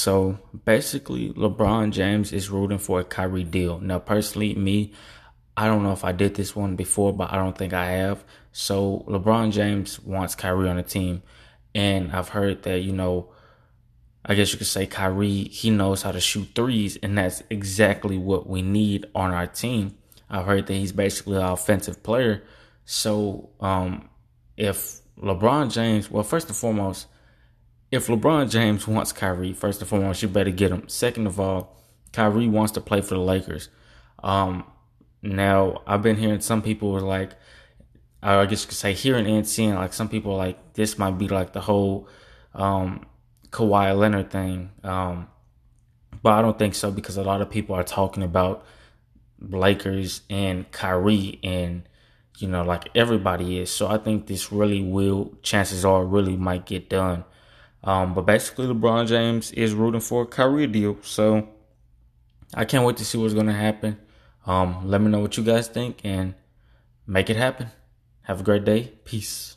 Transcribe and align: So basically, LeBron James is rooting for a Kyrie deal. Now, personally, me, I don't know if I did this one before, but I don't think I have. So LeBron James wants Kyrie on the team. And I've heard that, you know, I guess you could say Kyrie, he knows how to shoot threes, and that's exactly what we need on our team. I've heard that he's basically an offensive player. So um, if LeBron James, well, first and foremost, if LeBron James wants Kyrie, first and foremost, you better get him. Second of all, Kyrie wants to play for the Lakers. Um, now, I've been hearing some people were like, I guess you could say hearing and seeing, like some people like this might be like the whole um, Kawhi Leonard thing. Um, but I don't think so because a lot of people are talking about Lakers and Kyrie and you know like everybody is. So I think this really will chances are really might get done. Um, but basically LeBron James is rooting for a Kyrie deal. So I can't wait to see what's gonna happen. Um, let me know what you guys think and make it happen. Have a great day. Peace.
So 0.00 0.38
basically, 0.64 1.30
LeBron 1.34 1.92
James 1.92 2.32
is 2.32 2.48
rooting 2.48 2.78
for 2.78 3.00
a 3.00 3.04
Kyrie 3.04 3.44
deal. 3.44 3.78
Now, 3.80 3.98
personally, 3.98 4.54
me, 4.54 4.94
I 5.58 5.66
don't 5.66 5.82
know 5.82 5.92
if 5.92 6.06
I 6.06 6.12
did 6.12 6.34
this 6.34 6.56
one 6.56 6.74
before, 6.74 7.12
but 7.12 7.30
I 7.30 7.36
don't 7.36 7.56
think 7.56 7.74
I 7.74 7.84
have. 7.90 8.24
So 8.50 9.04
LeBron 9.06 9.52
James 9.52 10.00
wants 10.00 10.34
Kyrie 10.34 10.70
on 10.70 10.76
the 10.76 10.82
team. 10.82 11.22
And 11.74 12.12
I've 12.12 12.30
heard 12.30 12.62
that, 12.62 12.78
you 12.78 12.92
know, 12.92 13.28
I 14.24 14.34
guess 14.34 14.52
you 14.52 14.56
could 14.58 14.68
say 14.68 14.86
Kyrie, 14.86 15.44
he 15.44 15.68
knows 15.68 16.00
how 16.00 16.12
to 16.12 16.20
shoot 16.20 16.48
threes, 16.54 16.96
and 17.02 17.18
that's 17.18 17.42
exactly 17.50 18.16
what 18.16 18.48
we 18.48 18.62
need 18.62 19.04
on 19.14 19.32
our 19.32 19.46
team. 19.46 19.98
I've 20.30 20.46
heard 20.46 20.66
that 20.66 20.72
he's 20.72 20.92
basically 20.92 21.36
an 21.36 21.42
offensive 21.42 22.02
player. 22.02 22.42
So 22.86 23.50
um, 23.60 24.08
if 24.56 25.00
LeBron 25.20 25.70
James, 25.70 26.10
well, 26.10 26.24
first 26.24 26.48
and 26.48 26.56
foremost, 26.56 27.06
if 27.90 28.06
LeBron 28.06 28.50
James 28.50 28.86
wants 28.86 29.12
Kyrie, 29.12 29.52
first 29.52 29.80
and 29.80 29.88
foremost, 29.88 30.22
you 30.22 30.28
better 30.28 30.50
get 30.50 30.70
him. 30.70 30.88
Second 30.88 31.26
of 31.26 31.40
all, 31.40 31.76
Kyrie 32.12 32.48
wants 32.48 32.72
to 32.72 32.80
play 32.80 33.00
for 33.00 33.14
the 33.14 33.20
Lakers. 33.20 33.68
Um, 34.22 34.64
now, 35.22 35.82
I've 35.86 36.02
been 36.02 36.16
hearing 36.16 36.40
some 36.40 36.62
people 36.62 36.92
were 36.92 37.00
like, 37.00 37.32
I 38.22 38.44
guess 38.46 38.62
you 38.62 38.68
could 38.68 38.76
say 38.76 38.92
hearing 38.92 39.26
and 39.26 39.48
seeing, 39.48 39.74
like 39.74 39.92
some 39.92 40.08
people 40.08 40.36
like 40.36 40.74
this 40.74 40.98
might 40.98 41.18
be 41.18 41.28
like 41.28 41.52
the 41.52 41.62
whole 41.62 42.08
um, 42.54 43.06
Kawhi 43.50 43.96
Leonard 43.98 44.30
thing. 44.30 44.70
Um, 44.84 45.28
but 46.22 46.34
I 46.34 46.42
don't 46.42 46.58
think 46.58 46.74
so 46.74 46.90
because 46.90 47.16
a 47.16 47.22
lot 47.22 47.40
of 47.40 47.50
people 47.50 47.74
are 47.74 47.82
talking 47.82 48.22
about 48.22 48.64
Lakers 49.40 50.22
and 50.28 50.70
Kyrie 50.70 51.38
and 51.42 51.82
you 52.38 52.48
know 52.48 52.62
like 52.62 52.88
everybody 52.94 53.58
is. 53.58 53.70
So 53.70 53.88
I 53.88 53.96
think 53.98 54.26
this 54.26 54.52
really 54.52 54.82
will 54.82 55.32
chances 55.42 55.84
are 55.84 56.04
really 56.04 56.36
might 56.36 56.66
get 56.66 56.90
done. 56.90 57.24
Um, 57.82 58.14
but 58.14 58.22
basically 58.22 58.66
LeBron 58.66 59.06
James 59.06 59.52
is 59.52 59.72
rooting 59.72 60.00
for 60.00 60.22
a 60.22 60.26
Kyrie 60.26 60.66
deal. 60.66 60.98
So 61.02 61.48
I 62.54 62.64
can't 62.64 62.84
wait 62.84 62.96
to 62.98 63.04
see 63.04 63.18
what's 63.18 63.34
gonna 63.34 63.52
happen. 63.52 63.98
Um, 64.46 64.88
let 64.88 65.00
me 65.00 65.10
know 65.10 65.20
what 65.20 65.36
you 65.36 65.44
guys 65.44 65.68
think 65.68 66.00
and 66.04 66.34
make 67.06 67.30
it 67.30 67.36
happen. 67.36 67.70
Have 68.22 68.40
a 68.40 68.44
great 68.44 68.64
day. 68.64 68.92
Peace. 69.04 69.56